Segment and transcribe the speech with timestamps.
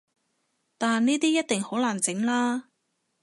[0.79, 2.63] 但呢啲一定好難整喇